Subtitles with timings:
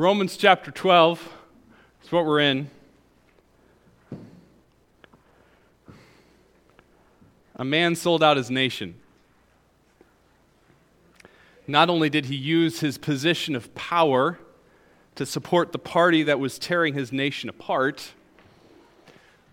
[0.00, 1.30] Romans chapter 12
[2.02, 2.70] is what we're in.
[7.56, 8.94] A man sold out his nation.
[11.66, 14.38] Not only did he use his position of power
[15.16, 18.12] to support the party that was tearing his nation apart,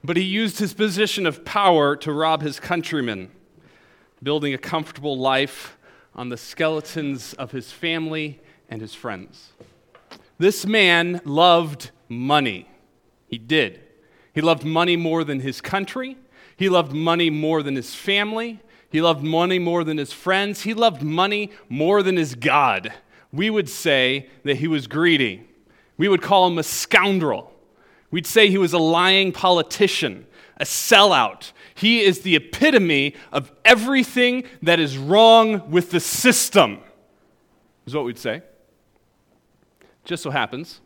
[0.02, 3.32] but he used his position of power to rob his countrymen,
[4.24, 5.78] building a comfortable life
[6.16, 8.40] on the skeletons of his family
[8.70, 9.52] and his friends.
[10.38, 12.70] This man loved money.
[13.28, 13.82] He did.
[14.34, 16.18] He loved money more than his country.
[16.56, 18.60] He loved money more than his family.
[18.90, 20.62] He loved money more than his friends.
[20.62, 22.94] He loved money more than his God.
[23.34, 25.48] We would say that he was greedy.
[25.98, 27.54] We would call him a scoundrel.
[28.12, 31.52] We'd say he was a lying politician, a sellout.
[31.76, 36.80] He is the epitome of everything that is wrong with the system,
[37.86, 38.44] is what we'd say.
[40.08, 40.80] Just so happens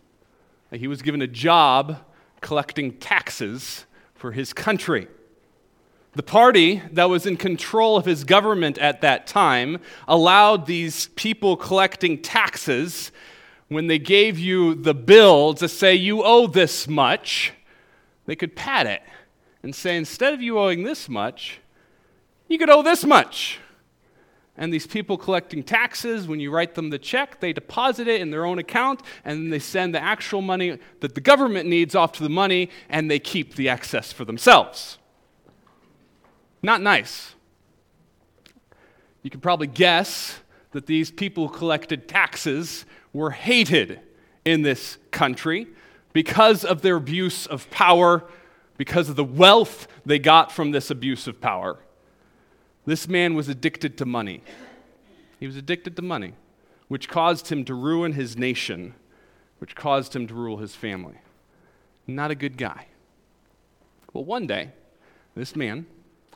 [0.72, 1.98] that he was given a job
[2.42, 5.08] collecting taxes for his country.
[6.14, 11.56] The party that was in control of his government at that time allowed these people
[11.56, 13.12] collecting taxes,
[13.68, 17.54] when they gave you the bill to say you owe this much,
[18.26, 19.04] they could pad it
[19.62, 21.60] and say, instead of you owing this much,
[22.48, 23.60] you could owe this much.
[24.62, 28.30] And these people collecting taxes, when you write them the check, they deposit it in
[28.30, 32.12] their own account, and then they send the actual money that the government needs off
[32.14, 35.00] to the money, and they keep the excess for themselves.
[36.62, 37.34] Not nice.
[39.24, 40.42] You can probably guess
[40.74, 44.00] that these people who collected taxes were hated
[44.46, 45.70] in this country
[46.14, 48.26] because of their abuse of power,
[48.78, 51.80] because of the wealth they got from this abuse of power.
[52.86, 54.42] This man was addicted to money.
[55.40, 56.34] He was addicted to money,
[56.88, 58.96] which caused him to ruin his nation,
[59.60, 61.16] which caused him to rule his family.
[62.08, 62.88] Not a good guy.
[64.14, 64.72] Well, one day,
[65.36, 65.86] this man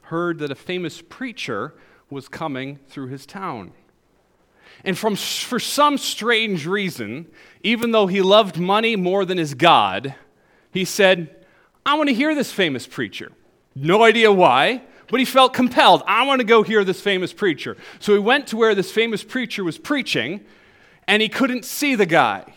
[0.03, 1.73] heard that a famous preacher
[2.09, 3.71] was coming through his town.
[4.83, 7.27] And from, for some strange reason,
[7.63, 10.15] even though he loved money more than his God,
[10.71, 11.45] he said,
[11.85, 13.31] I want to hear this famous preacher.
[13.73, 16.03] No idea why, but he felt compelled.
[16.07, 17.77] I want to go hear this famous preacher.
[17.99, 20.43] So he went to where this famous preacher was preaching,
[21.07, 22.53] and he couldn't see the guy.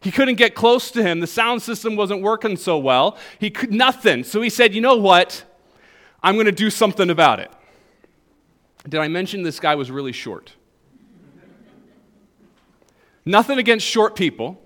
[0.00, 1.20] He couldn't get close to him.
[1.20, 3.18] The sound system wasn't working so well.
[3.38, 4.24] He could nothing.
[4.24, 5.44] So he said, You know what?
[6.22, 7.50] I'm going to do something about it.
[8.88, 10.52] Did I mention this guy was really short?
[13.24, 14.62] Nothing against short people.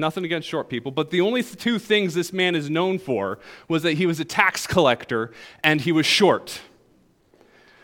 [0.00, 3.38] Nothing against short people, but the only two things this man is known for
[3.68, 5.30] was that he was a tax collector
[5.62, 6.62] and he was short.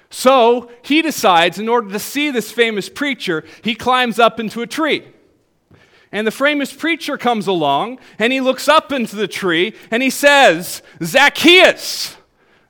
[0.08, 4.66] So he decides, in order to see this famous preacher, he climbs up into a
[4.66, 5.06] tree.
[6.10, 10.08] And the famous preacher comes along and he looks up into the tree and he
[10.08, 12.16] says, Zacchaeus,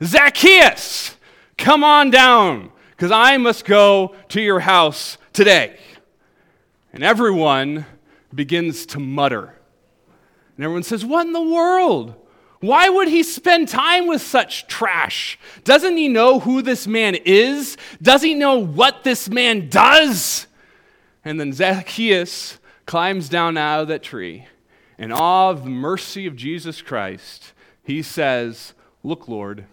[0.02, 1.16] Zacchaeus,
[1.56, 5.78] come on down, because I must go to your house today.
[6.92, 7.86] And everyone
[8.34, 9.54] begins to mutter.
[10.56, 12.14] And everyone says, What in the world?
[12.60, 15.38] Why would he spend time with such trash?
[15.64, 17.76] Doesn't he know who this man is?
[18.00, 20.46] Does he know what this man does?
[21.24, 24.46] And then Zacchaeus climbs down out of that tree.
[24.98, 28.72] In awe of the mercy of Jesus Christ, he says,
[29.02, 29.66] Look, Lord,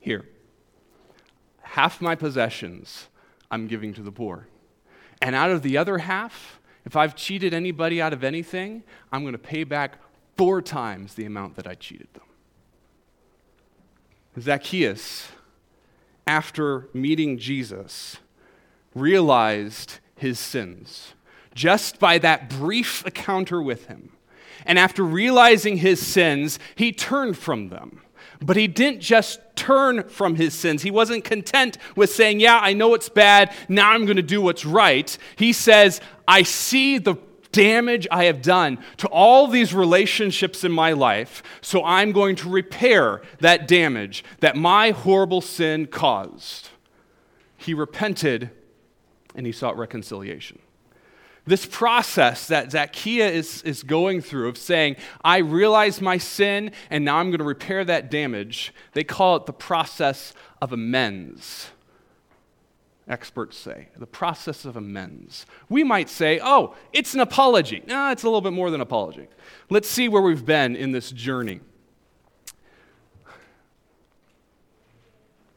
[0.00, 0.26] here,
[1.62, 3.08] half my possessions
[3.50, 4.48] I'm giving to the poor.
[5.22, 8.82] And out of the other half, if I've cheated anybody out of anything,
[9.12, 9.98] I'm going to pay back
[10.36, 12.24] four times the amount that I cheated them.
[14.38, 15.28] Zacchaeus,
[16.26, 18.16] after meeting Jesus,
[18.94, 21.14] realized his sins
[21.54, 24.12] just by that brief encounter with him.
[24.66, 28.02] And after realizing his sins, he turned from them.
[28.42, 30.82] But he didn't just turn from his sins.
[30.82, 33.52] He wasn't content with saying, Yeah, I know it's bad.
[33.68, 35.16] Now I'm going to do what's right.
[35.36, 37.16] He says, I see the
[37.50, 42.48] damage I have done to all these relationships in my life, so I'm going to
[42.48, 46.68] repair that damage that my horrible sin caused.
[47.56, 48.50] He repented
[49.34, 50.60] and he sought reconciliation.
[51.46, 54.94] This process that Zacchaeus is, is going through of saying,
[55.24, 59.46] I realize my sin and now I'm going to repair that damage, they call it
[59.46, 61.70] the process of amends.
[63.10, 65.44] Experts say, the process of amends.
[65.68, 67.82] We might say, oh, it's an apology.
[67.88, 69.26] No, it's a little bit more than apology.
[69.68, 71.60] Let's see where we've been in this journey.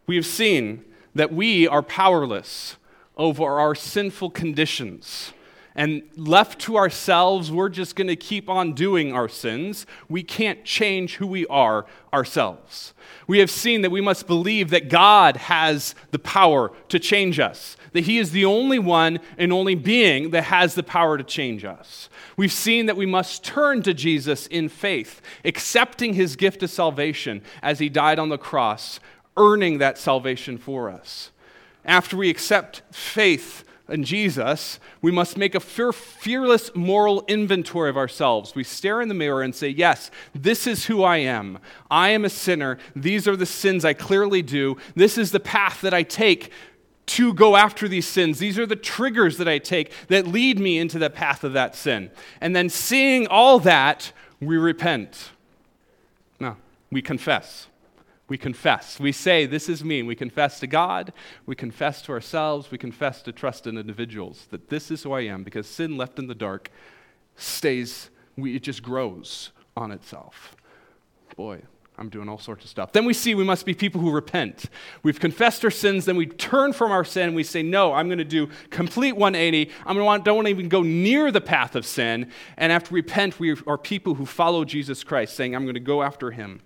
[0.07, 0.83] We have seen
[1.13, 2.75] that we are powerless
[3.17, 5.31] over our sinful conditions
[5.75, 9.87] And left to ourselves, we're just going to keep on doing our sins.
[10.07, 12.93] We can't change who we are ourselves.
[13.25, 17.75] We have seen that we must believe that God has the power to change us,
[17.93, 21.65] that He is the only one and only being that has the power to change
[21.65, 22.07] us.
[22.37, 27.41] We've seen that we must turn to Jesus in faith, accepting His gift of salvation
[27.63, 28.99] as He died on the cross,
[29.37, 31.31] earning that salvation for us.
[31.85, 38.55] After we accept faith, in Jesus, we must make a fearless moral inventory of ourselves.
[38.55, 41.59] We stare in the mirror and say, Yes, this is who I am.
[41.91, 42.77] I am a sinner.
[42.95, 44.77] These are the sins I clearly do.
[44.95, 46.51] This is the path that I take
[47.05, 48.39] to go after these sins.
[48.39, 51.75] These are the triggers that I take that lead me into the path of that
[51.75, 52.09] sin.
[52.39, 55.31] And then, seeing all that, we repent.
[56.39, 56.55] No,
[56.89, 57.67] we confess.
[58.27, 58.99] We confess.
[58.99, 60.01] We say, This is me.
[60.03, 61.13] We confess to God.
[61.45, 62.71] We confess to ourselves.
[62.71, 66.19] We confess to trust in individuals that this is who I am because sin left
[66.19, 66.71] in the dark
[67.35, 70.55] stays, we, it just grows on itself.
[71.35, 71.63] Boy,
[71.97, 72.91] I'm doing all sorts of stuff.
[72.91, 74.65] Then we see we must be people who repent.
[75.03, 77.35] We've confessed our sins, then we turn from our sin.
[77.35, 79.71] We say, No, I'm going to do complete 180.
[79.85, 82.31] I'm going to don't want to even go near the path of sin.
[82.57, 86.01] And after repent, we are people who follow Jesus Christ, saying, I'm going to go
[86.01, 86.61] after him.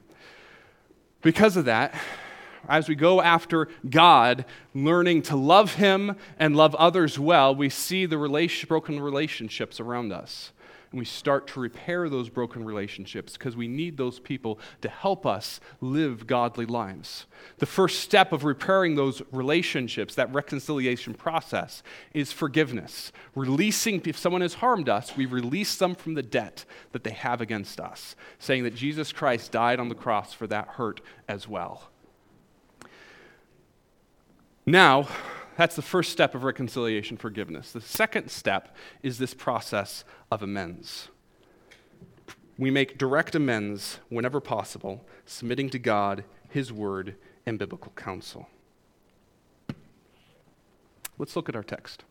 [1.22, 1.94] Because of that,
[2.68, 8.06] as we go after God, learning to love Him and love others well, we see
[8.06, 8.18] the
[8.68, 10.52] broken relationships around us.
[10.92, 15.25] And we start to repair those broken relationships because we need those people to help
[15.25, 17.25] us live godly lives.
[17.57, 23.12] The first step of repairing those relationships, that reconciliation process, is forgiveness.
[23.36, 26.63] Releasing, if someone has harmed us, we release them from the debt
[26.94, 30.68] that they have against us, saying that Jesus Christ died on the cross for that
[30.69, 31.89] hurt as well.
[34.66, 35.07] Now,
[35.57, 37.71] that's the first step of reconciliation, forgiveness.
[37.71, 41.09] The second step is this process of amends.
[42.59, 47.15] We make direct amends whenever possible, submitting to God, His Word,
[47.45, 48.48] and biblical counsel.
[51.18, 52.03] Let's look at our text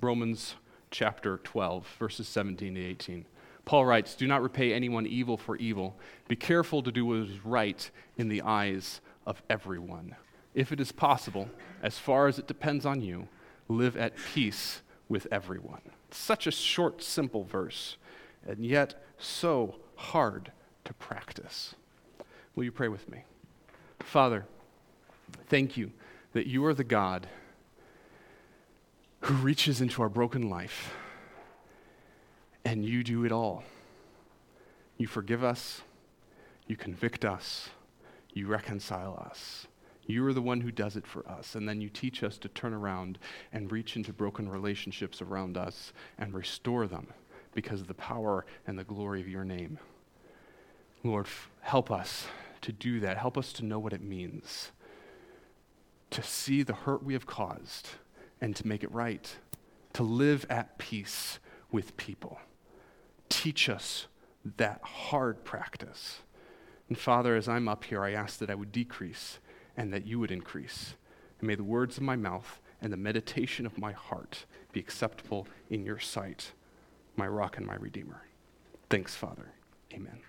[0.00, 0.56] Romans
[0.90, 3.26] chapter 12, verses 17 to 18.
[3.64, 5.96] Paul writes, Do not repay anyone evil for evil.
[6.26, 10.16] Be careful to do what is right in the eyes of everyone
[10.54, 11.48] if it is possible,
[11.82, 13.28] as far as it depends on you,
[13.68, 15.80] live at peace with everyone.
[16.10, 17.96] Such a short, simple verse,
[18.46, 20.52] and yet so hard
[20.84, 21.74] to practice.
[22.54, 23.24] Will you pray with me?
[24.00, 24.46] Father,
[25.48, 25.92] thank you
[26.32, 27.28] that you are the God
[29.20, 30.94] who reaches into our broken life
[32.64, 33.64] and you do it all.
[34.98, 35.82] You forgive us,
[36.66, 37.70] you convict us,
[38.32, 39.66] you reconcile us.
[40.06, 41.54] You are the one who does it for us.
[41.54, 43.18] And then you teach us to turn around
[43.52, 47.08] and reach into broken relationships around us and restore them
[47.54, 49.78] because of the power and the glory of your name.
[51.04, 51.26] Lord,
[51.60, 52.26] help us
[52.62, 53.18] to do that.
[53.18, 54.72] Help us to know what it means
[56.12, 57.88] to see the hurt we have caused
[58.40, 59.36] and to make it right,
[59.94, 61.38] to live at peace
[61.70, 62.38] with people.
[63.30, 64.06] Teach us
[64.56, 66.20] that hard practice.
[66.88, 69.38] And Father, as I'm up here, I ask that I would decrease
[69.76, 70.94] and that you would increase.
[71.38, 75.46] And may the words of my mouth and the meditation of my heart be acceptable
[75.70, 76.52] in your sight,
[77.16, 78.22] my rock and my redeemer.
[78.90, 79.52] Thanks, Father.
[79.92, 80.20] Amen.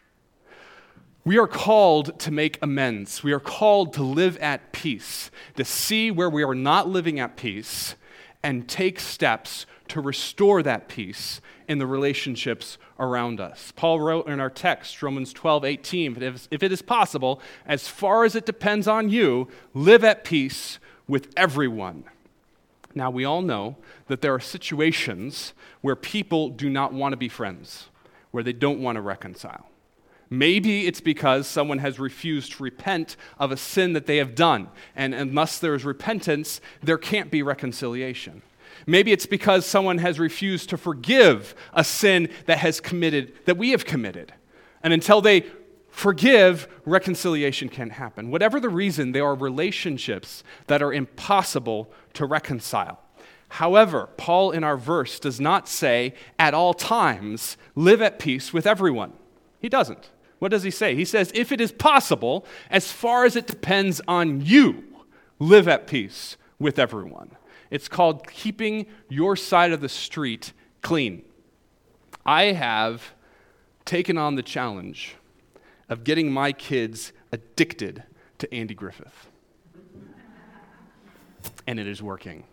[1.25, 3.23] We are called to make amends.
[3.23, 7.37] We are called to live at peace, to see where we are not living at
[7.37, 7.95] peace,
[8.43, 13.71] and take steps to restore that peace in the relationships around us.
[13.75, 16.21] Paul wrote in our text, Romans 12, 18,
[16.51, 21.31] if it is possible, as far as it depends on you, live at peace with
[21.37, 22.03] everyone.
[22.95, 27.29] Now, we all know that there are situations where people do not want to be
[27.29, 27.89] friends,
[28.31, 29.69] where they don't want to reconcile.
[30.33, 34.67] Maybe it's because someone has refused to repent of a sin that they have done,
[34.95, 38.41] and unless there is repentance, there can't be reconciliation.
[38.87, 43.69] Maybe it's because someone has refused to forgive a sin that has committed that we
[43.69, 44.33] have committed.
[44.81, 45.45] And until they
[45.89, 48.31] forgive, reconciliation can't happen.
[48.31, 52.99] Whatever the reason, there are relationships that are impossible to reconcile.
[53.49, 58.65] However, Paul in our verse does not say at all times live at peace with
[58.65, 59.13] everyone.
[59.59, 60.09] He doesn't.
[60.43, 60.93] What does he say?
[60.93, 64.83] He says, if it is possible, as far as it depends on you,
[65.39, 67.37] live at peace with everyone.
[67.71, 71.23] It's called keeping your side of the street clean.
[72.25, 73.13] I have
[73.85, 75.15] taken on the challenge
[75.87, 78.03] of getting my kids addicted
[78.39, 79.29] to Andy Griffith.
[81.65, 82.43] And it is working.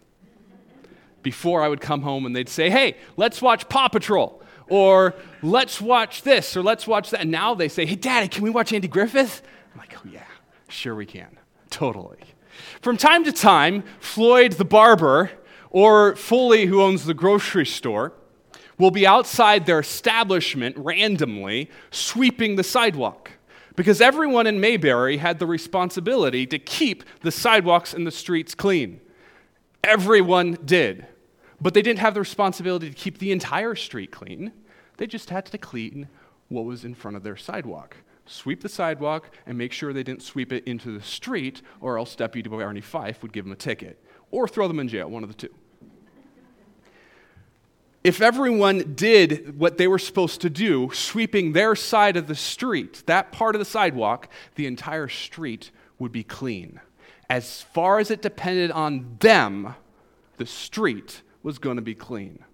[1.23, 5.80] before I would come home and they'd say, hey, let's watch Paw Patrol, or let's
[5.80, 7.20] watch this, or let's watch that.
[7.20, 9.42] And now they say, hey, Daddy, can we watch Andy Griffith?
[9.74, 10.24] I'm like, oh, yeah,
[10.68, 11.38] sure we can.
[11.68, 12.18] Totally.
[12.80, 15.30] From time to time, Floyd the barber
[15.70, 18.12] or Foley, who owns the grocery store,
[18.78, 23.32] will be outside their establishment randomly sweeping the sidewalk.
[23.76, 29.00] Because everyone in Mayberry had the responsibility to keep the sidewalks and the streets clean.
[29.84, 31.06] Everyone did.
[31.60, 34.52] But they didn't have the responsibility to keep the entire street clean.
[34.96, 36.08] They just had to clean
[36.48, 37.96] what was in front of their sidewalk.
[38.26, 42.14] Sweep the sidewalk and make sure they didn't sweep it into the street, or else
[42.14, 45.28] Deputy Barney Fife would give them a ticket or throw them in jail, one of
[45.28, 45.54] the two.
[48.02, 53.02] If everyone did what they were supposed to do, sweeping their side of the street,
[53.06, 56.80] that part of the sidewalk, the entire street would be clean.
[57.28, 59.74] As far as it depended on them,
[60.38, 62.44] the street was going to be clean.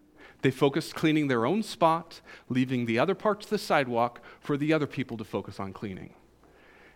[0.42, 4.72] They focused cleaning their own spot, leaving the other parts of the sidewalk for the
[4.72, 6.14] other people to focus on cleaning.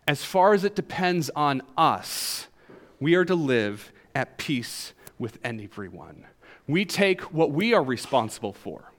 [0.07, 2.49] As far as it depends on us,
[3.01, 6.27] we are to live at peace with everyone.
[6.67, 8.93] We take what we are responsible for,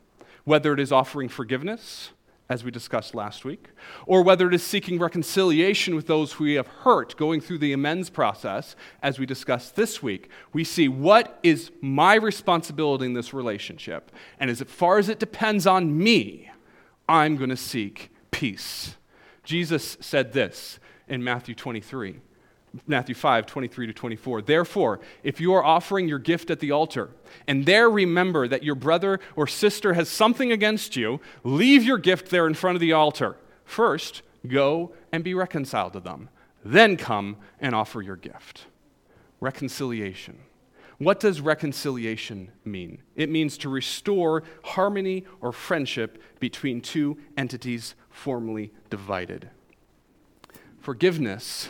[0.43, 2.12] whether it is offering forgiveness,
[2.51, 3.70] as we discussed last week,
[4.05, 7.72] or whether it is seeking reconciliation with those who we have hurt, going through the
[7.72, 13.34] amends process, as we discussed this week, we see what is my responsibility in this
[13.34, 14.12] relationship.
[14.38, 16.51] And as far as it depends on me,
[17.08, 18.98] I'm going to seek peace.
[19.46, 20.77] Jesus said this
[21.08, 22.20] in Matthew 23.
[22.87, 24.41] Matthew 5, 23 to 24.
[24.43, 27.09] Therefore, if you are offering your gift at the altar,
[27.47, 32.29] and there remember that your brother or sister has something against you, leave your gift
[32.29, 33.35] there in front of the altar.
[33.65, 36.29] First, go and be reconciled to them.
[36.63, 38.65] Then come and offer your gift.
[39.39, 40.37] Reconciliation.
[40.97, 43.01] What does reconciliation mean?
[43.15, 49.49] It means to restore harmony or friendship between two entities formerly divided.
[50.79, 51.69] Forgiveness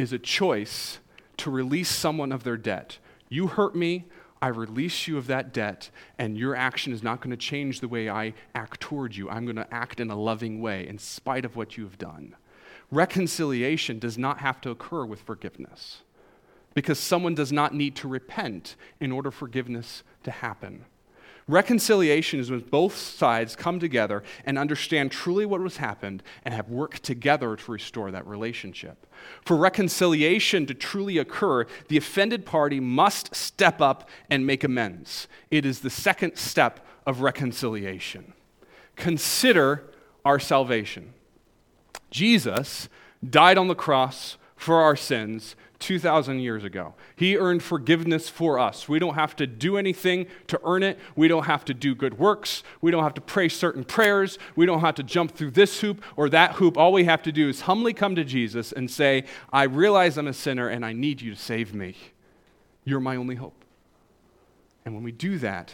[0.00, 0.98] is a choice
[1.36, 2.98] to release someone of their debt.
[3.28, 4.06] You hurt me,
[4.42, 7.88] I release you of that debt, and your action is not going to change the
[7.88, 9.28] way I act toward you.
[9.28, 12.34] I'm going to act in a loving way in spite of what you have done.
[12.90, 16.02] Reconciliation does not have to occur with forgiveness
[16.74, 20.84] because someone does not need to repent in order for forgiveness to happen.
[21.50, 26.68] Reconciliation is when both sides come together and understand truly what has happened and have
[26.68, 29.04] worked together to restore that relationship.
[29.44, 35.26] For reconciliation to truly occur, the offended party must step up and make amends.
[35.50, 38.32] It is the second step of reconciliation.
[38.94, 39.90] Consider
[40.24, 41.14] our salvation.
[42.12, 42.88] Jesus
[43.28, 46.94] died on the cross for our sins 2,000 years ago.
[47.16, 48.88] He earned forgiveness for us.
[48.88, 50.98] We don't have to do anything to earn it.
[51.16, 52.62] We don't have to do good works.
[52.80, 54.38] We don't have to pray certain prayers.
[54.54, 56.76] We don't have to jump through this hoop or that hoop.
[56.76, 60.28] All we have to do is humbly come to Jesus and say, I realize I'm
[60.28, 61.96] a sinner and I need you to save me.
[62.84, 63.64] You're my only hope.
[64.84, 65.72] And when we do that,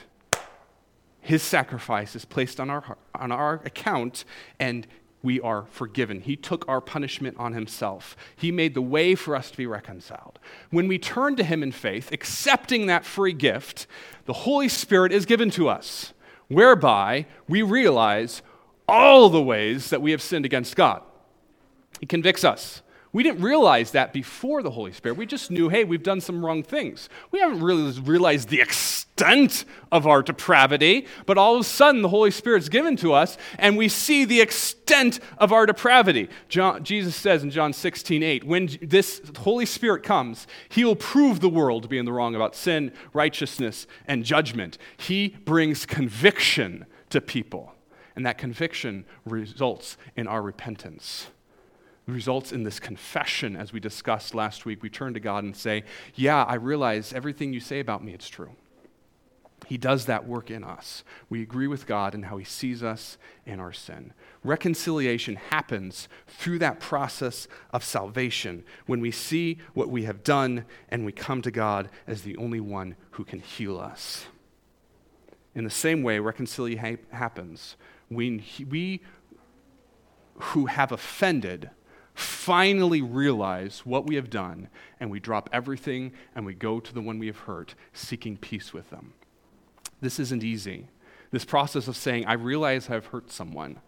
[1.20, 4.24] his sacrifice is placed on our, on our account,
[4.60, 4.86] and
[5.26, 6.20] we are forgiven.
[6.20, 8.16] He took our punishment on himself.
[8.36, 10.38] He made the way for us to be reconciled.
[10.70, 13.88] When we turn to him in faith, accepting that free gift,
[14.26, 16.12] the Holy Spirit is given to us,
[16.46, 18.40] whereby we realize
[18.86, 21.02] all the ways that we have sinned against God.
[21.98, 22.82] He convicts us.
[23.12, 25.18] We didn't realize that before the Holy Spirit.
[25.18, 27.08] We just knew, hey, we've done some wrong things.
[27.32, 29.05] We haven't really realized the extent
[29.90, 33.76] of our depravity, but all of a sudden the Holy Spirit's given to us and
[33.76, 36.28] we see the extent of our depravity.
[36.48, 41.40] John, Jesus says in John 16, 8, when this Holy Spirit comes, he will prove
[41.40, 44.76] the world to be in the wrong about sin, righteousness, and judgment.
[44.96, 47.72] He brings conviction to people,
[48.14, 51.28] and that conviction results in our repentance
[52.08, 54.80] results in this confession, as we discussed last week.
[54.80, 55.82] We turn to God and say,
[56.14, 58.52] Yeah, I realize everything you say about me, it's true.
[59.66, 61.02] He does that work in us.
[61.28, 64.12] We agree with God in how He sees us in our sin.
[64.44, 71.04] Reconciliation happens through that process of salvation when we see what we have done and
[71.04, 74.26] we come to God as the only one who can heal us.
[75.54, 77.76] In the same way, reconciliation happens
[78.08, 79.00] when we
[80.38, 81.70] who have offended
[82.14, 84.68] finally realize what we have done,
[85.00, 88.72] and we drop everything and we go to the one we have hurt, seeking peace
[88.72, 89.12] with them.
[90.00, 90.88] This isn't easy.
[91.30, 93.80] This process of saying, I realize I've hurt someone,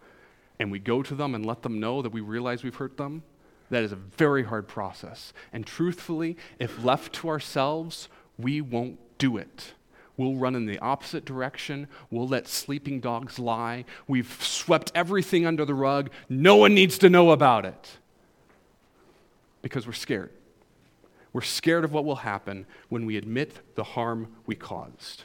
[0.58, 3.22] and we go to them and let them know that we realize we've hurt them,
[3.70, 5.32] that is a very hard process.
[5.52, 9.74] And truthfully, if left to ourselves, we won't do it.
[10.18, 11.88] we'll run in the opposite direction.
[12.10, 13.86] We'll let sleeping dogs lie.
[14.06, 16.10] We've swept everything under the rug.
[16.28, 17.98] No one needs to know about it
[19.62, 20.30] because we're scared.
[21.32, 25.22] We're scared of what will happen when we admit the harm we caused.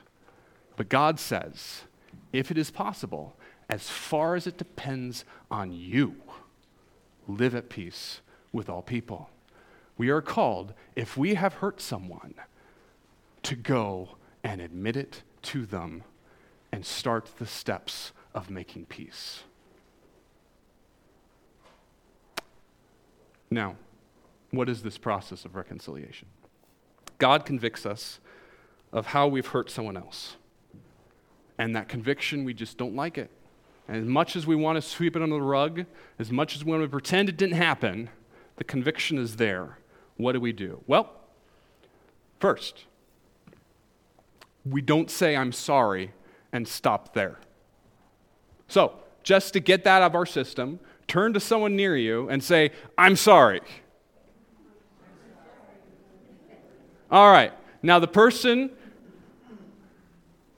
[0.76, 1.84] But God says,
[2.32, 3.36] if it is possible,
[3.70, 6.16] as far as it depends on you,
[7.28, 9.30] live at peace with all people.
[9.98, 12.34] We are called, if we have hurt someone,
[13.44, 16.04] to go and admit it to them
[16.72, 19.44] and start the steps of making peace.
[23.52, 23.76] Now,
[24.50, 26.28] what is this process of reconciliation?
[27.20, 28.20] God convicts us
[28.92, 30.36] of how we've hurt someone else.
[31.58, 33.30] And that conviction, we just don't like it.
[33.88, 35.86] And as much as we want to sweep it under the rug,
[36.18, 38.10] as much as we want to pretend it didn't happen,
[38.56, 39.78] the conviction is there.
[40.18, 40.82] What do we do?
[40.88, 41.12] Well,
[42.40, 42.86] first,
[44.66, 46.12] we don't say, I'm sorry,
[46.52, 47.40] and stop there.
[48.68, 48.94] So,
[49.24, 52.72] just to get that out of our system, turn to someone near you and say,
[52.98, 53.62] I'm sorry.
[57.12, 57.54] All right.
[57.82, 58.72] Now, the person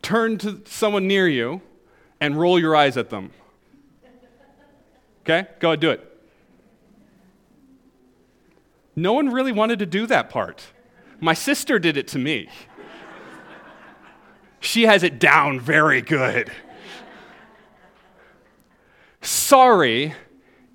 [0.05, 1.61] turn to someone near you
[2.21, 3.31] and roll your eyes at them.
[5.21, 5.47] Okay?
[5.59, 6.11] Go ahead, do it.
[8.95, 10.67] No one really wanted to do that part.
[11.19, 12.47] My sister did it to me.
[14.59, 16.51] She has it down very good.
[19.21, 20.13] Sorry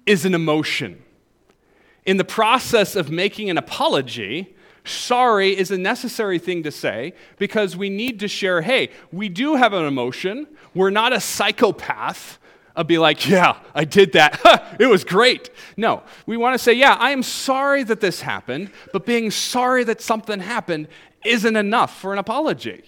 [0.06, 1.04] is an emotion.
[2.04, 7.76] In the process of making an apology, sorry is a necessary thing to say because
[7.76, 10.46] we need to share hey, we do have an emotion.
[10.74, 12.38] We're not a psychopath.
[12.76, 14.76] I'll be like, yeah, I did that.
[14.80, 15.50] it was great.
[15.76, 19.84] No, we want to say, yeah, I am sorry that this happened, but being sorry
[19.84, 20.88] that something happened
[21.24, 22.84] isn't enough for an apology.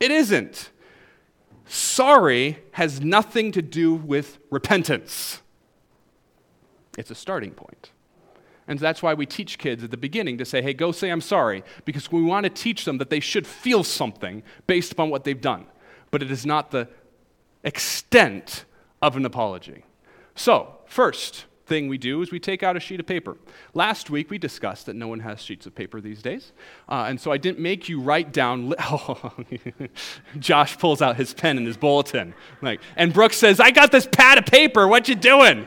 [0.00, 0.70] It isn't.
[1.66, 5.40] Sorry has nothing to do with repentance,
[6.98, 7.92] it's a starting point.
[8.70, 11.20] And that's why we teach kids at the beginning to say, hey, go say I'm
[11.20, 15.24] sorry, because we want to teach them that they should feel something based upon what
[15.24, 15.66] they've done.
[16.12, 16.86] But it is not the
[17.64, 18.64] extent
[19.02, 19.84] of an apology.
[20.36, 23.36] So, first thing we do is we take out a sheet of paper.
[23.74, 26.52] Last week we discussed that no one has sheets of paper these days.
[26.88, 28.68] Uh, and so I didn't make you write down.
[28.68, 29.32] Li- oh,
[30.38, 32.34] Josh pulls out his pen and his bulletin.
[32.62, 34.86] Like, and Brooks says, I got this pad of paper.
[34.86, 35.66] What you doing?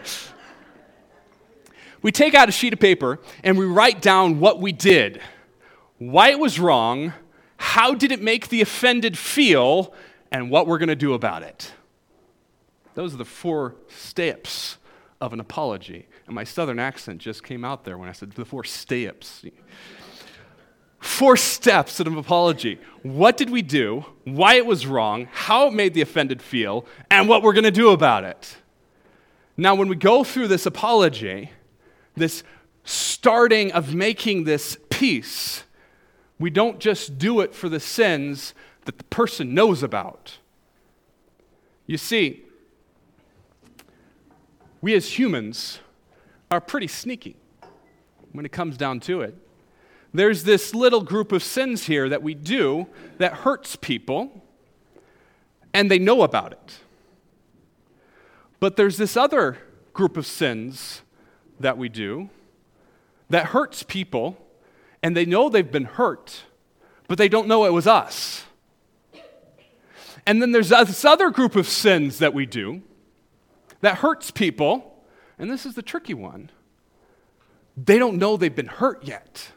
[2.04, 5.20] We take out a sheet of paper and we write down what we did,
[5.98, 7.14] why it was wrong,
[7.58, 9.94] how did it make the offended feel,
[10.32, 11.72] and what we're going to do about it.
[12.96, 14.78] Those are the four steps
[15.22, 16.08] of an apology.
[16.26, 19.46] And my southern accent just came out there when I said the four steps.
[21.00, 22.80] Four steps of an apology.
[23.02, 24.06] What did we do?
[24.26, 25.28] Why it was wrong?
[25.32, 26.86] How it made the offended feel?
[27.12, 28.58] And what we're going to do about it.
[29.56, 31.52] Now, when we go through this apology,
[32.16, 32.44] this
[32.84, 35.64] starting of making this peace,
[36.40, 38.54] we don't just do it for the sins
[38.86, 40.38] that the person knows about.
[41.88, 42.44] You see,
[44.82, 45.80] we as humans
[46.52, 47.38] are pretty sneaky
[48.34, 49.36] when it comes down to it.
[50.14, 54.44] There's this little group of sins here that we do that hurts people,
[55.74, 56.80] and they know about it.
[58.60, 59.58] But there's this other
[59.94, 61.02] group of sins
[61.60, 62.30] that we do
[63.30, 64.38] that hurts people,
[65.02, 66.44] and they know they've been hurt,
[67.08, 68.46] but they don't know it was us.
[70.26, 72.82] And then there's this other group of sins that we do
[73.82, 75.04] that hurts people,
[75.38, 76.50] and this is the tricky one.
[77.76, 79.52] They don't know they've been hurt yet.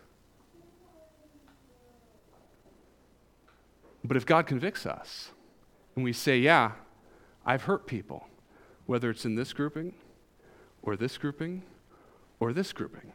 [4.03, 5.31] But if God convicts us
[5.95, 6.73] and we say, Yeah,
[7.45, 8.27] I've hurt people,
[8.87, 9.95] whether it's in this grouping
[10.83, 11.63] or this grouping
[12.40, 13.12] or this grouping.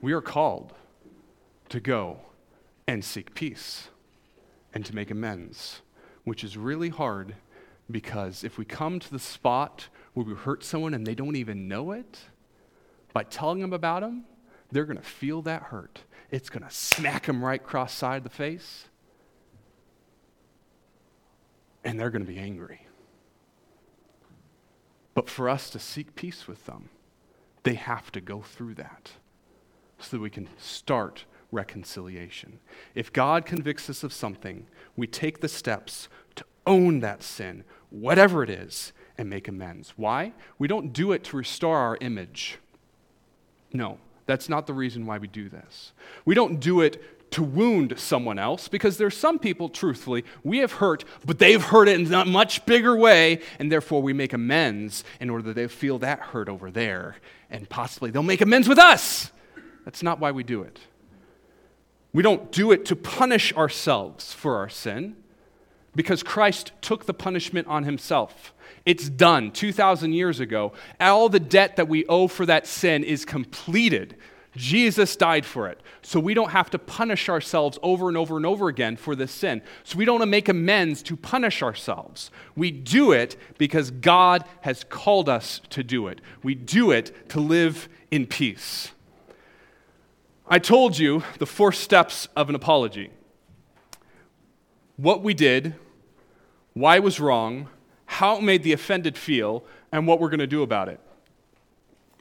[0.00, 0.74] We are called
[1.68, 2.18] to go
[2.86, 3.88] and seek peace
[4.72, 5.80] and to make amends,
[6.24, 7.34] which is really hard
[7.90, 11.68] because if we come to the spot where we hurt someone and they don't even
[11.68, 12.18] know it,
[13.12, 14.24] by telling them about them,
[14.70, 16.00] they're going to feel that hurt.
[16.30, 18.88] It's going to smack them right cross side of the face.
[21.84, 22.86] And they're going to be angry.
[25.14, 26.90] But for us to seek peace with them,
[27.66, 29.10] they have to go through that
[29.98, 32.60] so that we can start reconciliation.
[32.94, 38.44] If God convicts us of something, we take the steps to own that sin, whatever
[38.44, 39.94] it is, and make amends.
[39.96, 40.32] Why?
[40.60, 42.58] We don't do it to restore our image.
[43.72, 45.92] No, that's not the reason why we do this.
[46.24, 50.72] We don't do it to wound someone else because there's some people, truthfully, we have
[50.72, 55.04] hurt, but they've hurt it in a much bigger way, and therefore we make amends
[55.20, 57.16] in order that they feel that hurt over there,
[57.50, 59.30] and possibly they'll make amends with us.
[59.84, 60.78] That's not why we do it.
[62.12, 65.16] We don't do it to punish ourselves for our sin
[65.94, 68.54] because Christ took the punishment on himself.
[68.84, 70.72] It's done 2,000 years ago.
[71.00, 74.16] All the debt that we owe for that sin is completed.
[74.56, 75.80] Jesus died for it.
[76.02, 79.32] So we don't have to punish ourselves over and over and over again for this
[79.32, 79.62] sin.
[79.84, 82.30] So we don't want to make amends to punish ourselves.
[82.56, 86.20] We do it because God has called us to do it.
[86.42, 88.90] We do it to live in peace.
[90.48, 93.10] I told you the four steps of an apology
[94.96, 95.74] what we did,
[96.72, 97.68] why it was wrong,
[98.06, 100.98] how it made the offended feel, and what we're going to do about it.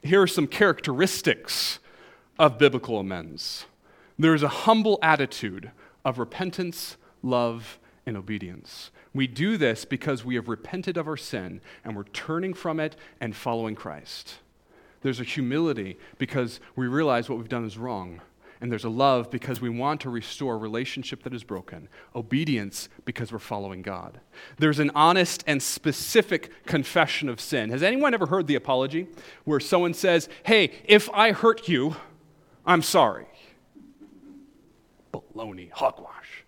[0.04, 1.80] Here are some characteristics
[2.38, 3.66] of biblical amends
[4.18, 5.72] there is a humble attitude
[6.04, 8.92] of repentance, love, and obedience.
[9.14, 12.96] We do this because we have repented of our sin and we're turning from it
[13.20, 14.36] and following Christ.
[15.02, 18.22] There's a humility because we realize what we've done is wrong
[18.62, 22.88] and there's a love because we want to restore a relationship that is broken, obedience
[23.04, 24.20] because we're following God.
[24.58, 27.70] There's an honest and specific confession of sin.
[27.70, 29.08] Has anyone ever heard the apology
[29.44, 31.96] where someone says, Hey, if I hurt you,
[32.66, 33.28] I'm sorry?
[35.14, 36.46] Baloney, hogwash.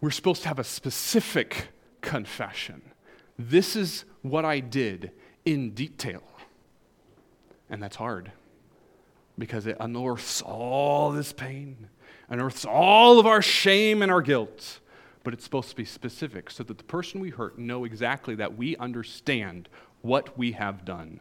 [0.00, 1.68] We're supposed to have a specific
[2.00, 2.82] confession.
[3.38, 5.12] This is what I did
[5.44, 6.22] in detail.
[7.68, 8.32] And that's hard
[9.38, 11.88] because it unearths all this pain,
[12.28, 14.80] unearths all of our shame and our guilt.
[15.22, 18.56] But it's supposed to be specific so that the person we hurt know exactly that
[18.56, 19.68] we understand
[20.00, 21.20] what we have done.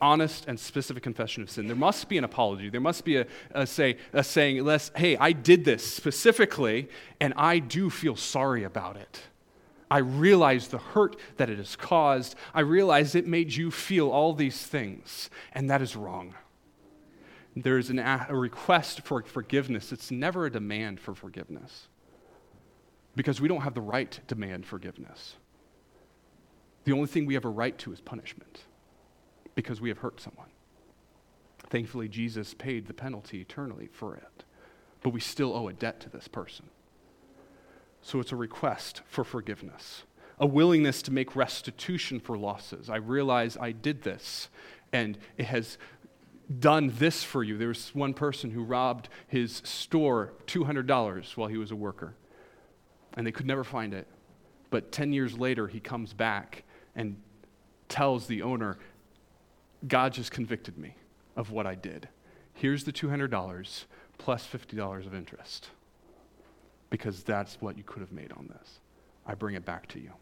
[0.00, 1.66] Honest and specific confession of sin.
[1.66, 2.68] There must be an apology.
[2.68, 6.88] There must be a, a say, a saying, less, hey, I did this specifically,
[7.20, 9.22] and I do feel sorry about it.
[9.90, 12.34] I realize the hurt that it has caused.
[12.52, 16.34] I realize it made you feel all these things, and that is wrong
[17.56, 19.90] there's an, a request for forgiveness.
[19.90, 21.88] It's never a demand for forgiveness
[23.16, 25.36] because we don't have the right to demand forgiveness.
[26.84, 28.60] The only thing we have a right to is punishment
[29.56, 30.46] because we have hurt someone.
[31.68, 34.44] Thankfully, Jesus paid the penalty eternally for it,
[35.02, 36.66] but we still owe a debt to this person.
[38.02, 40.04] So it's a request for forgiveness,
[40.38, 42.88] a willingness to make restitution for losses.
[42.88, 44.48] I realize I did this,
[44.92, 45.78] and it has
[46.60, 47.58] done this for you.
[47.58, 52.14] There was one person who robbed his store $200 while he was a worker,
[53.14, 54.06] and they could never find it.
[54.70, 56.62] But 10 years later, he comes back
[56.94, 57.16] and
[57.88, 58.78] tells the owner,
[59.86, 60.94] God just convicted me
[61.36, 62.08] of what I did.
[62.54, 63.84] Here's the $200
[64.18, 65.70] plus $50 of interest
[66.88, 68.80] because that's what you could have made on this.
[69.26, 70.12] I bring it back to you.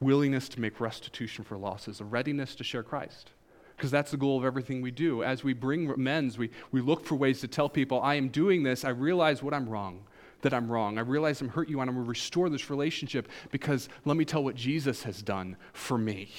[0.00, 3.30] Willingness to make restitution for losses, a readiness to share Christ
[3.76, 5.22] because that's the goal of everything we do.
[5.22, 8.62] As we bring amends, we, we look for ways to tell people, I am doing
[8.62, 8.84] this.
[8.84, 10.04] I realize what I'm wrong,
[10.42, 10.98] that I'm wrong.
[10.98, 14.24] I realize I'm hurt you, and I'm going to restore this relationship because let me
[14.24, 16.30] tell what Jesus has done for me.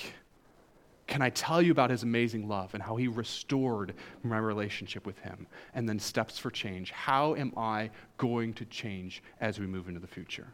[1.07, 3.93] Can I tell you about his amazing love and how he restored
[4.23, 5.47] my relationship with him?
[5.73, 6.91] And then steps for change.
[6.91, 10.47] How am I going to change as we move into the future?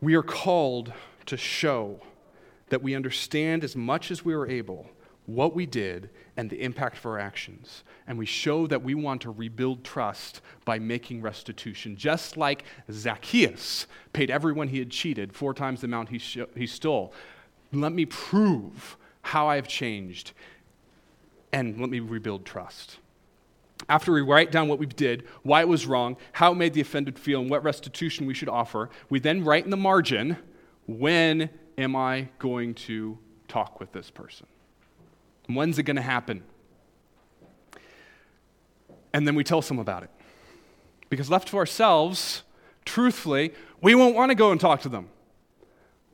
[0.00, 0.92] We are called
[1.26, 2.00] to show
[2.68, 4.88] that we understand as much as we are able
[5.28, 7.84] what we did and the impact of our actions.
[8.06, 13.86] And we show that we want to rebuild trust by making restitution, just like Zacchaeus
[14.14, 17.12] paid everyone he had cheated four times the amount he, sh- he stole.
[17.72, 20.32] Let me prove how I have changed
[21.52, 22.96] and let me rebuild trust.
[23.86, 26.80] After we write down what we did, why it was wrong, how it made the
[26.80, 30.38] offended feel, and what restitution we should offer, we then write in the margin
[30.86, 34.46] when am I going to talk with this person?
[35.48, 36.44] When's it going to happen?
[39.12, 40.10] And then we tell some about it.
[41.08, 42.42] Because left to ourselves,
[42.84, 45.08] truthfully, we won't want to go and talk to them.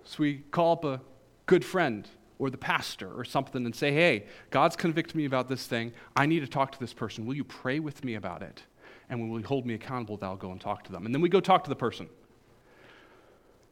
[0.04, 1.00] So we call up a
[1.46, 5.66] good friend or the pastor or something and say, hey, God's convicted me about this
[5.66, 5.92] thing.
[6.14, 7.26] I need to talk to this person.
[7.26, 8.62] Will you pray with me about it?
[9.10, 11.06] And when will you hold me accountable, I'll go and talk to them.
[11.06, 12.08] And then we go talk to the person.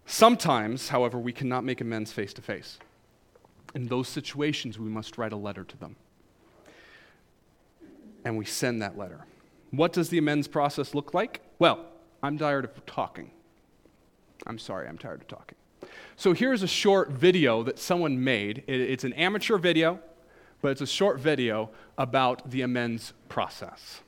[0.07, 2.79] Sometimes, however, we cannot make amends face to face.
[3.75, 5.97] In those situations, we must write a letter to them.
[8.25, 9.25] And we send that letter.
[9.71, 11.41] What does the amends process look like?
[11.59, 11.87] Well,
[12.23, 13.31] I'm tired of talking.
[14.47, 15.57] I'm sorry, I'm tired of talking.
[16.17, 18.65] So here's a short video that someone made.
[18.69, 19.99] It's an amateur video,
[20.61, 24.03] but it's a short video about the amends process.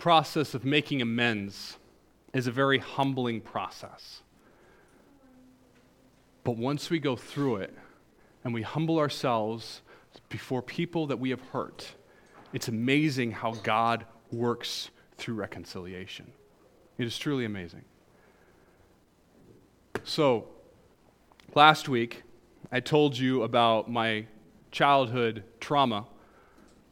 [0.00, 1.76] Process of making amends
[2.32, 4.22] is a very humbling process.
[6.42, 7.76] But once we go through it
[8.42, 9.82] and we humble ourselves
[10.28, 11.94] before people that we have hurt,
[12.52, 16.32] it's amazing how God works through reconciliation.
[16.98, 17.84] It is truly amazing.
[20.04, 20.48] So,
[21.54, 22.22] last week,
[22.72, 24.26] I told you about my
[24.70, 26.06] childhood trauma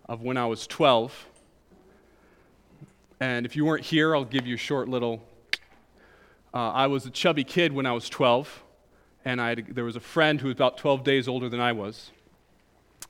[0.08, 1.26] of when I was 12
[3.20, 5.22] and if you weren't here, I'll give you a short little.
[6.54, 8.62] Uh, I was a chubby kid when I was 12,
[9.24, 11.72] and I had, there was a friend who was about 12 days older than I
[11.72, 12.10] was.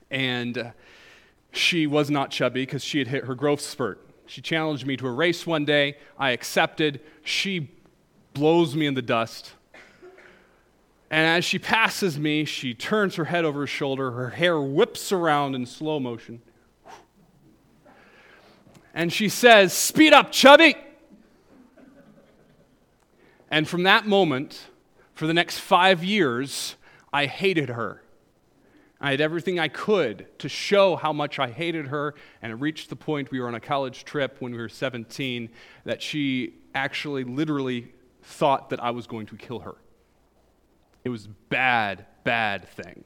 [0.09, 0.71] And uh,
[1.51, 4.05] she was not chubby because she had hit her growth spurt.
[4.25, 5.97] She challenged me to a race one day.
[6.17, 7.01] I accepted.
[7.23, 7.71] She
[8.33, 9.53] blows me in the dust.
[11.11, 14.11] And as she passes me, she turns her head over her shoulder.
[14.11, 16.41] Her hair whips around in slow motion.
[18.99, 20.75] And she says, Speed up, chubby!
[23.49, 24.67] And from that moment,
[25.13, 26.75] for the next five years,
[27.13, 28.03] I hated her.
[28.99, 32.89] I had everything I could to show how much I hated her, and it reached
[32.89, 35.49] the point we were on a college trip when we were 17
[35.85, 39.75] that she actually literally thought that I was going to kill her.
[41.05, 43.05] It was bad, bad thing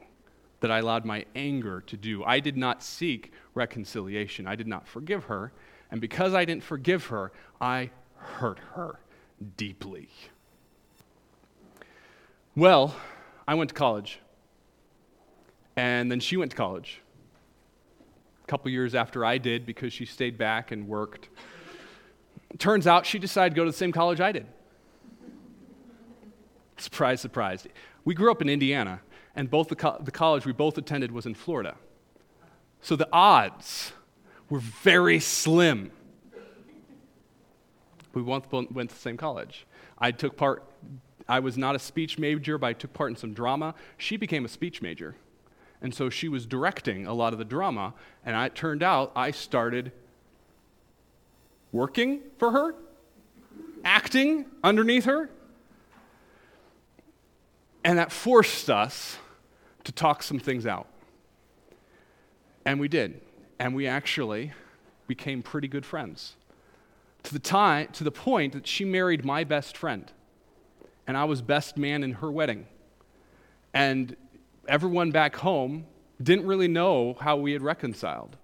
[0.62, 2.23] that I allowed my anger to do.
[2.23, 4.47] I did not seek reconciliation.
[4.47, 5.53] I did not forgive her,
[5.93, 8.99] and because I didn't forgive her, I hurt her
[9.58, 10.10] deeply.
[12.56, 12.95] Well,
[13.47, 14.19] I went to college.
[15.75, 16.99] And then she went to college.
[18.43, 21.29] A couple years after I did because she stayed back and worked.
[22.58, 24.47] Turns out she decided to go to the same college I did.
[26.77, 27.67] Surprise, surprise.
[28.03, 29.01] We grew up in Indiana,
[29.36, 31.75] and both the, co- the college we both attended was in Florida.
[32.82, 33.93] So the odds
[34.49, 35.91] were very slim.
[38.13, 39.65] We went, went to the same college.
[39.97, 40.63] I took part,
[41.27, 43.73] I was not a speech major, but I took part in some drama.
[43.97, 45.15] She became a speech major.
[45.82, 47.93] And so she was directing a lot of the drama,
[48.25, 49.91] and it turned out I started
[51.71, 52.75] working for her,
[53.84, 55.29] acting underneath her.
[57.84, 59.17] And that forced us
[59.84, 60.88] to talk some things out.
[62.65, 63.19] And we did.
[63.59, 64.51] And we actually
[65.07, 66.35] became pretty good friends.
[67.23, 70.11] To the time to the point that she married my best friend.
[71.07, 72.67] And I was best man in her wedding.
[73.73, 74.15] And
[74.67, 75.85] everyone back home
[76.21, 78.37] didn't really know how we had reconciled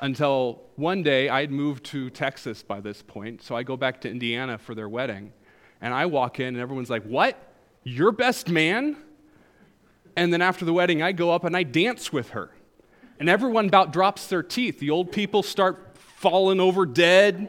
[0.00, 3.42] until one day I had moved to Texas by this point.
[3.42, 5.32] So I go back to Indiana for their wedding.
[5.80, 7.36] And I walk in, and everyone's like, What?
[7.84, 8.96] Your best man?
[10.16, 12.50] And then after the wedding, I go up and I dance with her.
[13.18, 14.78] And everyone about drops their teeth.
[14.78, 17.48] The old people start falling over dead.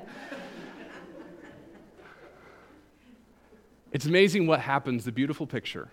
[3.92, 5.90] it's amazing what happens, the beautiful picture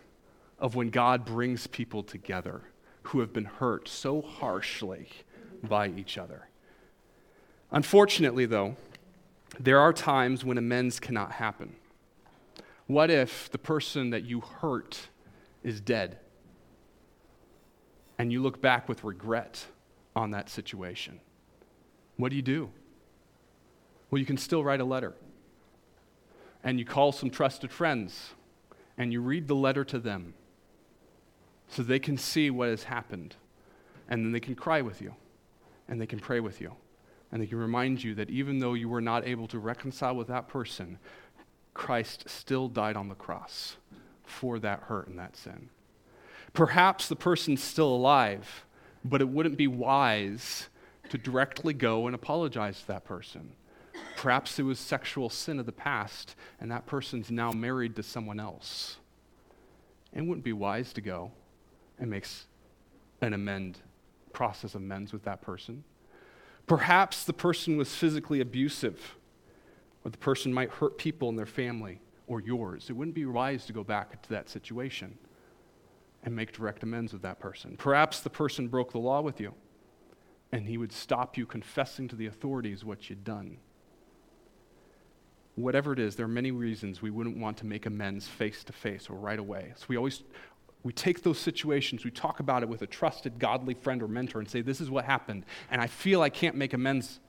[0.58, 2.62] of when God brings people together
[3.04, 5.08] who have been hurt so harshly
[5.62, 6.48] by each other.
[7.70, 8.76] Unfortunately, though,
[9.58, 11.74] there are times when amends cannot happen.
[12.86, 15.08] What if the person that you hurt
[15.62, 16.18] is dead?
[18.20, 19.64] And you look back with regret
[20.14, 21.20] on that situation.
[22.18, 22.68] What do you do?
[24.10, 25.14] Well, you can still write a letter.
[26.62, 28.34] And you call some trusted friends
[28.98, 30.34] and you read the letter to them
[31.66, 33.36] so they can see what has happened.
[34.10, 35.14] And then they can cry with you,
[35.88, 36.74] and they can pray with you,
[37.32, 40.28] and they can remind you that even though you were not able to reconcile with
[40.28, 40.98] that person,
[41.72, 43.78] Christ still died on the cross
[44.24, 45.70] for that hurt and that sin.
[46.52, 48.64] Perhaps the person's still alive,
[49.04, 50.68] but it wouldn't be wise
[51.10, 53.52] to directly go and apologize to that person.
[54.16, 58.40] Perhaps it was sexual sin of the past, and that person's now married to someone
[58.40, 58.96] else.
[60.12, 61.30] It wouldn't be wise to go
[61.98, 62.46] and makes
[63.20, 63.78] an amend,
[64.32, 65.84] process amends with that person.
[66.66, 69.16] Perhaps the person was physically abusive,
[70.04, 72.90] or the person might hurt people in their family or yours.
[72.90, 75.18] It wouldn't be wise to go back to that situation
[76.22, 77.76] and make direct amends with that person.
[77.78, 79.54] Perhaps the person broke the law with you,
[80.52, 83.58] and he would stop you confessing to the authorities what you'd done.
[85.54, 88.72] Whatever it is, there are many reasons we wouldn't want to make amends face to
[88.72, 89.72] face or right away.
[89.76, 90.22] So we always
[90.82, 94.38] we take those situations, we talk about it with a trusted, godly friend or mentor
[94.38, 97.20] and say, This is what happened, and I feel I can't make amends.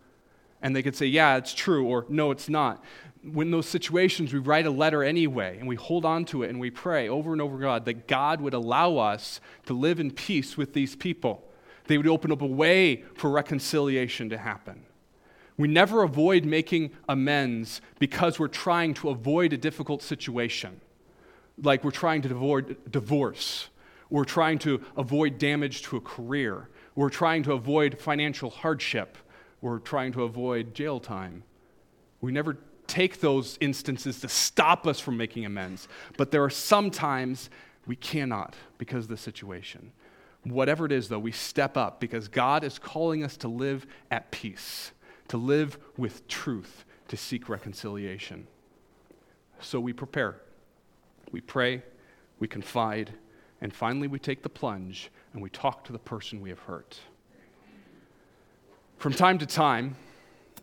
[0.61, 2.83] And they could say, Yeah, it's true, or No, it's not.
[3.23, 6.59] When those situations, we write a letter anyway, and we hold on to it, and
[6.59, 10.57] we pray over and over God that God would allow us to live in peace
[10.57, 11.43] with these people.
[11.85, 14.85] They would open up a way for reconciliation to happen.
[15.57, 20.81] We never avoid making amends because we're trying to avoid a difficult situation
[21.63, 23.69] like we're trying to avoid divorce,
[24.09, 29.17] we're trying to avoid damage to a career, we're trying to avoid financial hardship,
[29.61, 31.43] we're trying to avoid jail time.
[32.19, 35.87] We never take those instances to stop us from making amends,
[36.17, 37.49] but there are some times
[37.85, 39.91] we cannot because of the situation.
[40.43, 44.31] Whatever it is, though, we step up because God is calling us to live at
[44.31, 44.91] peace,
[45.27, 48.47] to live with truth, to seek reconciliation.
[49.59, 50.41] So we prepare
[51.31, 51.81] we pray,
[52.39, 53.13] we confide,
[53.61, 56.99] and finally we take the plunge and we talk to the person we have hurt.
[59.01, 59.95] From time to time,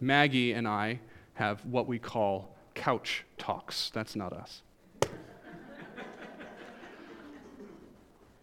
[0.00, 1.00] Maggie and I
[1.34, 3.90] have what we call couch talks.
[3.90, 4.62] That's not us.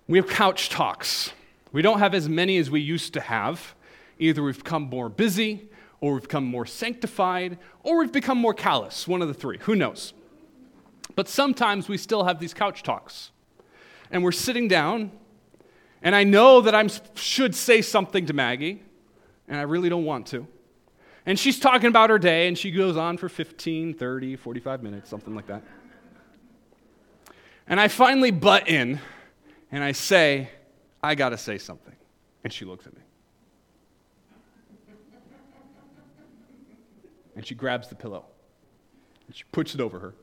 [0.05, 1.31] we have couch talks.
[1.71, 3.73] We don't have as many as we used to have.
[4.19, 5.69] Either we've become more busy
[6.01, 9.07] or we've become more sanctified, or we've become more callous.
[9.07, 9.59] One of the three.
[9.59, 10.13] Who knows?
[11.15, 13.31] But sometimes we still have these couch talks.
[14.11, 15.11] And we're sitting down,
[16.01, 16.85] and I know that I
[17.15, 18.81] should say something to Maggie,
[19.47, 20.47] and I really don't want to.
[21.25, 25.09] And she's talking about her day, and she goes on for 15, 30, 45 minutes,
[25.09, 25.63] something like that.
[27.67, 28.99] And I finally butt in,
[29.71, 30.49] and I say,
[31.01, 31.95] I got to say something.
[32.43, 33.01] And she looks at me.
[37.35, 38.25] And she grabs the pillow.
[39.27, 40.13] And she puts it over her.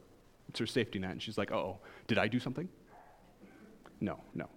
[0.48, 1.10] It's her safety net.
[1.10, 2.68] And she's like, oh, did I do something?
[4.00, 4.48] No, no.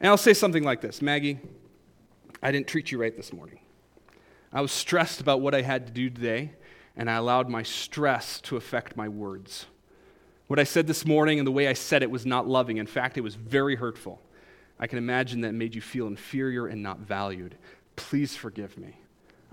[0.00, 1.40] And I'll say something like this Maggie,
[2.44, 3.58] I didn't treat you right this morning.
[4.52, 6.52] I was stressed about what I had to do today,
[6.94, 9.64] and I allowed my stress to affect my words.
[10.46, 12.76] What I said this morning and the way I said it was not loving.
[12.76, 14.20] In fact, it was very hurtful.
[14.78, 17.56] I can imagine that made you feel inferior and not valued.
[17.96, 18.98] Please forgive me.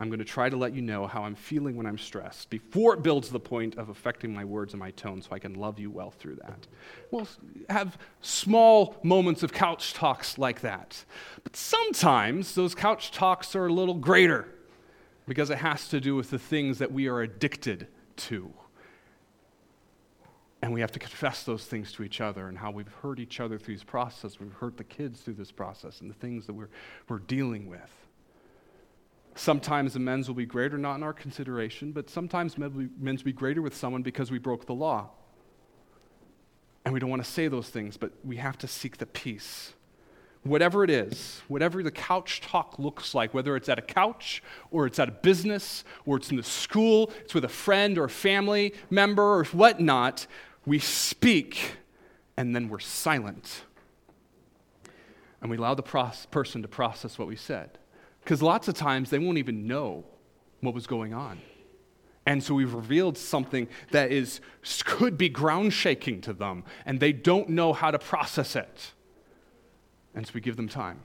[0.01, 2.95] I'm going to try to let you know how I'm feeling when I'm stressed before
[2.95, 5.77] it builds the point of affecting my words and my tone so I can love
[5.77, 6.65] you well through that.
[7.11, 7.27] We'll
[7.69, 11.05] have small moments of couch talks like that.
[11.43, 14.47] But sometimes those couch talks are a little greater
[15.27, 18.51] because it has to do with the things that we are addicted to.
[20.63, 23.39] And we have to confess those things to each other and how we've hurt each
[23.39, 24.39] other through this process.
[24.39, 26.69] We've hurt the kids through this process and the things that we're,
[27.07, 28.00] we're dealing with.
[29.35, 33.61] Sometimes amends will be greater, not in our consideration, but sometimes men's will be greater
[33.61, 35.09] with someone because we broke the law.
[36.83, 39.73] And we don't want to say those things, but we have to seek the peace.
[40.43, 44.87] Whatever it is, whatever the couch talk looks like, whether it's at a couch or
[44.87, 48.09] it's at a business or it's in the school, it's with a friend or a
[48.09, 50.25] family member or whatnot,
[50.65, 51.73] we speak
[52.37, 53.63] and then we're silent.
[55.41, 55.83] And we allow the
[56.31, 57.77] person to process what we said.
[58.23, 60.03] Because lots of times they won't even know
[60.61, 61.39] what was going on.
[62.25, 64.41] And so we've revealed something that is,
[64.85, 68.91] could be ground shaking to them, and they don't know how to process it.
[70.13, 70.99] And so we give them time.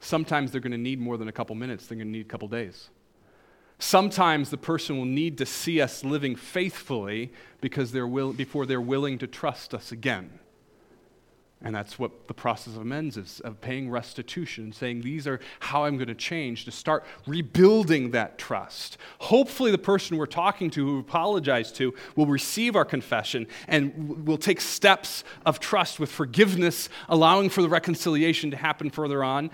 [0.00, 2.28] Sometimes they're going to need more than a couple minutes, they're going to need a
[2.28, 2.90] couple days.
[3.78, 8.80] Sometimes the person will need to see us living faithfully because they're will, before they're
[8.80, 10.38] willing to trust us again.
[11.62, 15.84] And that's what the process of amends is of paying restitution, saying, These are how
[15.84, 18.98] I'm going to change, to start rebuilding that trust.
[19.20, 24.26] Hopefully, the person we're talking to, who we apologize to, will receive our confession and
[24.26, 29.50] will take steps of trust with forgiveness, allowing for the reconciliation to happen further on.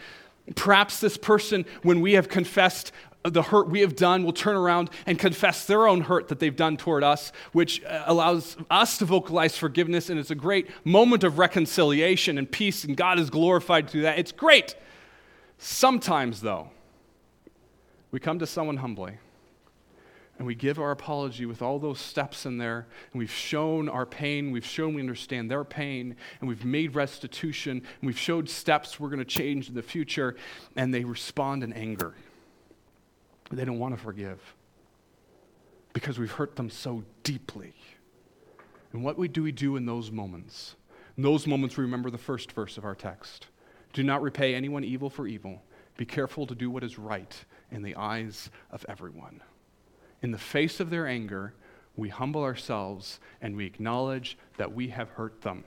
[0.57, 2.91] Perhaps this person, when we have confessed
[3.25, 6.57] the hurt we have done will turn around and confess their own hurt that they've
[6.57, 10.11] done toward us, which uh, allows us to vocalize forgiveness.
[10.11, 14.19] And it's a great moment of reconciliation and peace, and God is glorified through that.
[14.19, 14.75] It's great.
[15.59, 16.71] Sometimes, though,
[18.11, 19.19] we come to someone humbly
[20.39, 24.05] and we give our apology with all those steps in there, and we've shown our
[24.05, 28.99] pain, we've shown we understand their pain, and we've made restitution, and we've showed steps
[28.99, 30.35] we're going to change in the future,
[30.75, 32.15] and they respond in anger.
[33.53, 34.41] They don't want to forgive
[35.93, 37.75] because we've hurt them so deeply.
[38.93, 40.77] And what do we do in those moments?
[41.17, 43.49] In those moments, we remember the first verse of our text.
[43.93, 45.63] Do not repay anyone evil for evil.
[45.99, 49.43] Be careful to do what is right in the eyes of everyone.
[50.23, 51.53] In the face of their anger,
[51.95, 55.65] we humble ourselves and we acknowledge that we have hurt them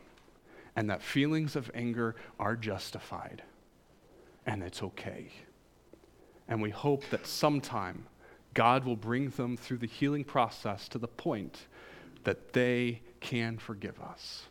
[0.76, 3.44] and that feelings of anger are justified
[4.46, 5.32] and it's okay.
[6.48, 8.06] And we hope that sometime
[8.54, 11.68] God will bring them through the healing process to the point
[12.24, 14.44] that they can forgive us.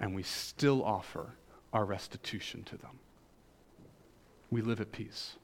[0.00, 1.34] And we still offer
[1.72, 2.98] our restitution to them.
[4.50, 5.34] We live at peace.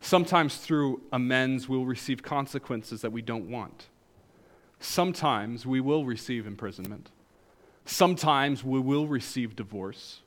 [0.00, 3.86] Sometimes through amends, we'll receive consequences that we don't want.
[4.80, 7.10] Sometimes we will receive imprisonment.
[7.84, 10.21] Sometimes we will receive divorce.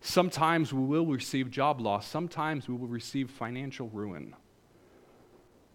[0.00, 2.06] Sometimes we will receive job loss.
[2.06, 4.34] Sometimes we will receive financial ruin.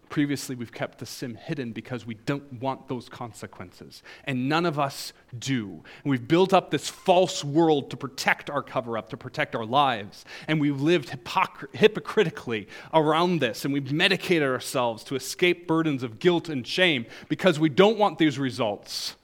[0.08, 4.04] Previously, we've kept the sin hidden because we don't want those consequences.
[4.24, 5.82] And none of us do.
[6.04, 9.66] And we've built up this false world to protect our cover up, to protect our
[9.66, 10.24] lives.
[10.46, 13.64] And we've lived hypocr- hypocritically around this.
[13.64, 18.18] And we've medicated ourselves to escape burdens of guilt and shame because we don't want
[18.18, 19.16] these results.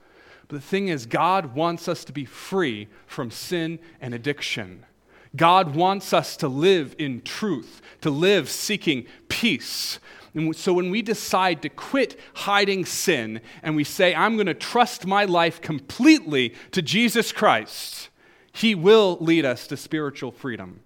[0.48, 4.84] But the thing is, God wants us to be free from sin and addiction.
[5.34, 9.98] God wants us to live in truth, to live seeking peace.
[10.34, 14.54] And so when we decide to quit hiding sin and we say, I'm going to
[14.54, 18.08] trust my life completely to Jesus Christ,
[18.52, 20.80] He will lead us to spiritual freedom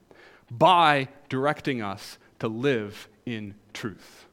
[0.50, 4.26] by directing us to live in truth.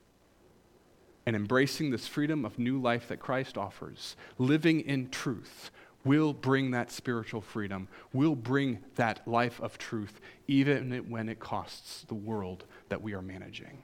[1.26, 5.72] and embracing this freedom of new life that Christ offers, living in truth,
[6.06, 12.04] will bring that spiritual freedom, will bring that life of truth, even when it costs
[12.08, 13.84] the world that we are managing.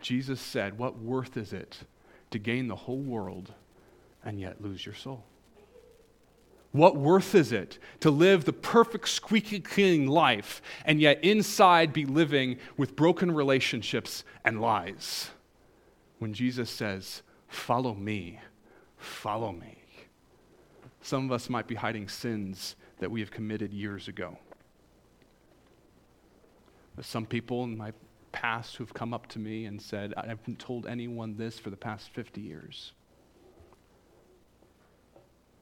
[0.00, 1.78] Jesus said, What worth is it
[2.30, 3.52] to gain the whole world
[4.24, 5.24] and yet lose your soul?
[6.72, 12.04] What worth is it to live the perfect, squeaky clean life and yet inside be
[12.04, 15.30] living with broken relationships and lies?
[16.18, 18.38] When Jesus says, Follow me,
[18.96, 19.78] follow me.
[21.02, 24.38] Some of us might be hiding sins that we have committed years ago.
[26.94, 27.92] But some people in my
[28.32, 31.76] past who've come up to me and said, I haven't told anyone this for the
[31.76, 32.92] past 50 years.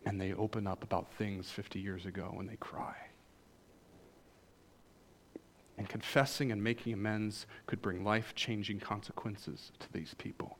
[0.04, 2.94] And they open up about things 50 years ago and they cry.
[5.76, 10.58] And confessing and making amends could bring life changing consequences to these people.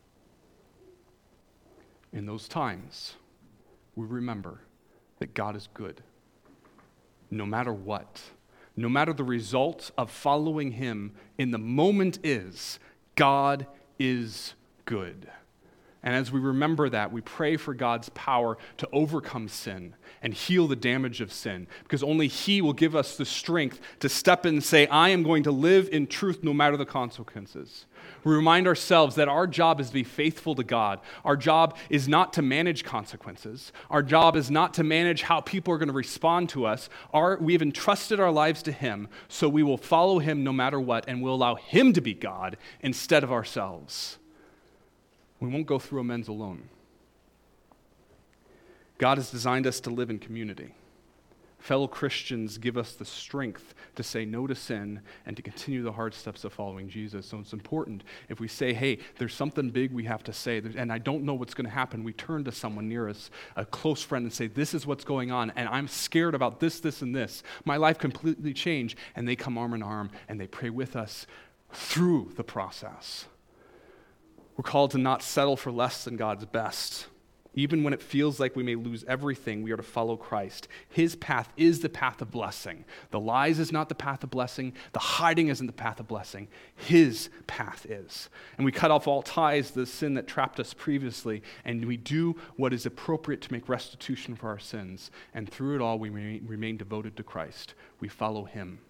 [2.13, 3.15] In those times,
[3.97, 4.61] we remember
[5.19, 6.03] that God is good,
[7.31, 8.23] no matter what.
[8.77, 12.79] No matter the result of following Him in the moment is,
[13.17, 13.67] God
[13.99, 14.55] is
[14.85, 15.29] good.
[16.03, 20.67] And as we remember that, we pray for God's power to overcome sin and heal
[20.67, 24.55] the damage of sin, because only He will give us the strength to step in
[24.55, 27.87] and say, I am going to live in truth no matter the consequences.
[28.25, 31.01] We remind ourselves that our job is to be faithful to God.
[31.25, 33.73] Our job is not to manage consequences.
[33.91, 36.89] Our job is not to manage how people are going to respond to us.
[37.13, 40.81] Our, we have entrusted our lives to Him, so we will follow Him no matter
[40.81, 44.18] what, and we'll allow Him to be God instead of ourselves.
[45.41, 46.69] We won't go through amends alone.
[48.99, 50.75] God has designed us to live in community.
[51.61, 55.93] Fellow Christians give us the strength to say no to sin and to continue the
[55.93, 57.27] hard steps of following Jesus.
[57.27, 60.93] So it's important if we say, hey, there's something big we have to say, and
[60.93, 64.03] I don't know what's going to happen, we turn to someone near us, a close
[64.03, 67.15] friend, and say, this is what's going on, and I'm scared about this, this, and
[67.15, 67.43] this.
[67.65, 68.97] My life completely changed.
[69.17, 71.27] And they come arm in arm and they pray with us
[71.73, 73.27] through the process.
[74.59, 77.07] We're called to not settle for less than God's best.
[77.55, 80.67] Even when it feels like we may lose everything, we are to follow Christ.
[80.89, 82.85] His path is the path of blessing.
[83.13, 84.75] The lies is not the path of blessing.
[84.93, 86.49] The hiding isn't the path of blessing.
[86.75, 88.29] His path is.
[88.57, 91.97] And we cut off all ties to the sin that trapped us previously, and we
[91.97, 95.13] do what is appropriate to make restitution for our sins.
[95.35, 97.75] And through it all, we remain devoted to Christ.
[98.01, 98.81] We follow Him.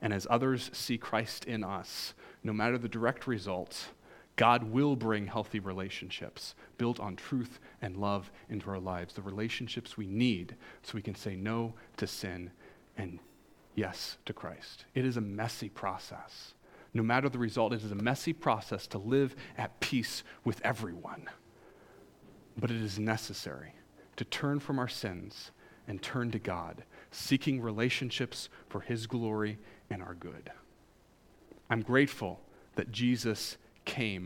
[0.00, 3.88] And as others see Christ in us, no matter the direct results,
[4.36, 9.96] God will bring healthy relationships built on truth and love into our lives, the relationships
[9.96, 12.50] we need so we can say no to sin
[12.96, 13.18] and
[13.74, 14.86] yes to Christ.
[14.94, 16.54] It is a messy process.
[16.94, 21.28] No matter the result, it is a messy process to live at peace with everyone.
[22.56, 23.74] But it is necessary
[24.16, 25.52] to turn from our sins
[25.88, 29.58] and turn to God, seeking relationships for His glory
[29.90, 30.50] and our good.
[31.70, 32.40] I'm grateful
[32.74, 34.20] that Jesus came